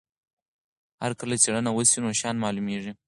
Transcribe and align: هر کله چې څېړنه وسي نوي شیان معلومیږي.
هر 1.01 1.11
کله 1.19 1.33
چې 1.37 1.41
څېړنه 1.43 1.71
وسي 1.73 1.95
نوي 2.03 2.15
شیان 2.19 2.35
معلومیږي. 2.43 2.91